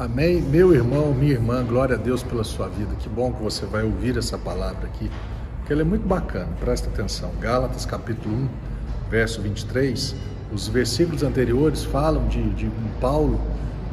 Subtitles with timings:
[0.00, 0.40] Amém.
[0.40, 2.94] Meu irmão, minha irmã, glória a Deus pela sua vida.
[3.00, 5.10] Que bom que você vai ouvir essa palavra aqui,
[5.58, 6.48] porque ela é muito bacana.
[6.58, 7.30] Presta atenção.
[7.38, 8.48] Gálatas capítulo 1,
[9.10, 10.14] verso 23.
[10.50, 13.38] Os versículos anteriores falam de, de um Paulo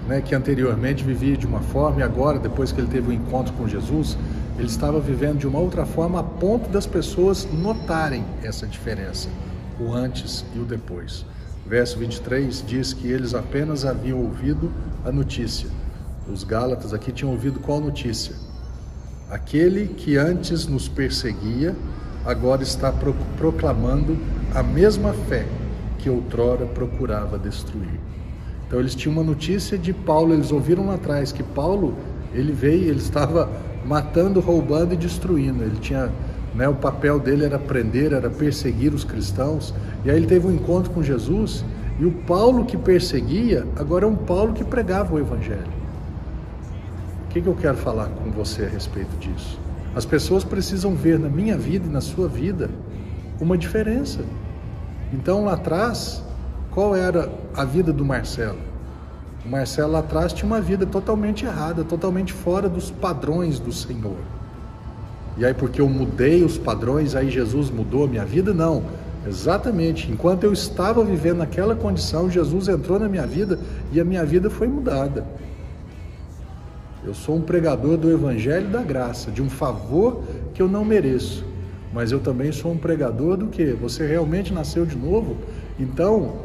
[0.08, 3.14] né, que anteriormente vivia de uma forma e agora, depois que ele teve o um
[3.14, 4.18] encontro com Jesus,
[4.58, 9.28] ele estava vivendo de uma outra forma a ponto das pessoas notarem essa diferença,
[9.78, 11.26] o antes e o depois.
[11.66, 14.72] Verso 23 diz que eles apenas haviam ouvido
[15.04, 15.68] a notícia
[16.32, 18.36] os Gálatas aqui tinham ouvido qual notícia?
[19.30, 21.76] Aquele que antes nos perseguia,
[22.26, 22.94] agora está
[23.38, 24.18] proclamando
[24.54, 25.46] a mesma fé
[25.98, 28.00] que outrora procurava destruir.
[28.68, 31.96] Então eles tinham uma notícia de Paulo, eles ouviram lá atrás que Paulo,
[32.34, 33.50] ele veio, ele estava
[33.86, 35.64] matando, roubando e destruindo.
[35.64, 36.12] Ele tinha,
[36.54, 39.74] né, o papel dele era prender, era perseguir os cristãos.
[40.04, 41.64] E aí ele teve um encontro com Jesus,
[42.00, 45.77] e o Paulo que perseguia, agora é um Paulo que pregava o evangelho.
[47.28, 49.60] O que, que eu quero falar com você a respeito disso?
[49.94, 52.70] As pessoas precisam ver na minha vida e na sua vida
[53.40, 54.22] uma diferença.
[55.12, 56.24] Então, lá atrás,
[56.72, 58.60] qual era a vida do Marcelo?
[59.46, 64.18] O Marcelo lá atrás tinha uma vida totalmente errada, totalmente fora dos padrões do Senhor.
[65.38, 68.54] E aí, porque eu mudei os padrões, aí Jesus mudou a minha vida?
[68.54, 68.84] Não.
[69.28, 70.10] Exatamente.
[70.12, 73.60] Enquanto eu estava vivendo naquela condição, Jesus entrou na minha vida
[73.92, 75.26] e a minha vida foi mudada.
[77.06, 81.46] Eu sou um pregador do Evangelho da Graça, de um favor que eu não mereço.
[81.94, 83.72] Mas eu também sou um pregador do que?
[83.74, 85.38] Você realmente nasceu de novo?
[85.80, 86.36] Então,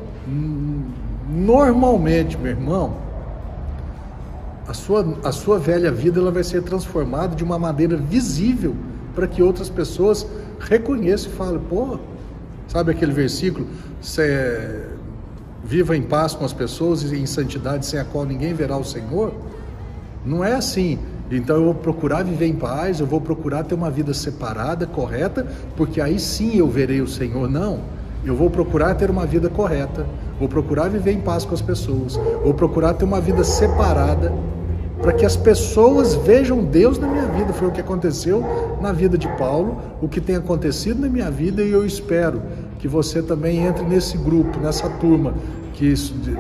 [1.28, 2.96] normalmente, meu irmão,
[4.68, 8.76] a sua, a sua velha vida ela vai ser transformada de uma maneira visível
[9.14, 10.26] para que outras pessoas
[10.60, 11.98] reconheçam e falem, pô,
[12.68, 13.66] sabe aquele versículo?
[15.64, 18.84] Viva em paz com as pessoas e em santidade sem a qual ninguém verá o
[18.84, 19.32] Senhor.
[20.24, 20.98] Não é assim.
[21.30, 25.46] Então eu vou procurar viver em paz, eu vou procurar ter uma vida separada, correta,
[25.76, 27.48] porque aí sim eu verei o Senhor.
[27.48, 27.80] Não.
[28.24, 30.06] Eu vou procurar ter uma vida correta,
[30.38, 34.32] vou procurar viver em paz com as pessoas, vou procurar ter uma vida separada,
[35.00, 37.52] para que as pessoas vejam Deus na minha vida.
[37.52, 38.44] Foi o que aconteceu
[38.80, 42.40] na vida de Paulo, o que tem acontecido na minha vida, e eu espero
[42.78, 45.34] que você também entre nesse grupo, nessa turma
[45.72, 46.36] que, de,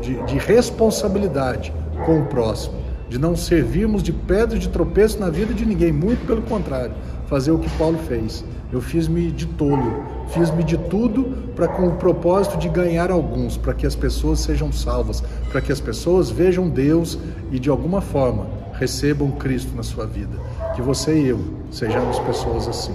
[0.00, 1.74] de, de responsabilidade
[2.06, 6.26] com o próximo de não servirmos de pedra de tropeço na vida de ninguém, muito
[6.26, 6.92] pelo contrário,
[7.26, 8.44] fazer o que Paulo fez.
[8.72, 11.24] Eu fiz-me de tolo, fiz-me de tudo
[11.56, 15.72] para com o propósito de ganhar alguns, para que as pessoas sejam salvas, para que
[15.72, 17.18] as pessoas vejam Deus
[17.50, 20.38] e de alguma forma recebam Cristo na sua vida.
[20.74, 21.40] Que você e eu
[21.70, 22.94] sejamos pessoas assim.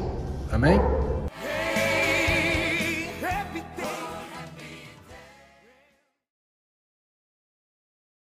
[0.52, 0.80] Amém?